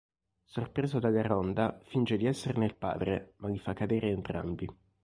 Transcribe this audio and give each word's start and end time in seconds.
Sorpreso 0.45 0.97
dalla 0.97 1.21
ronda 1.21 1.77
finge 1.83 2.17
di 2.17 2.25
esserne 2.25 2.65
il 2.65 2.73
padre 2.75 3.33
ma 3.37 3.49
li 3.49 3.59
fa 3.59 3.73
cadere 3.73 4.09
entrambi. 4.09 4.67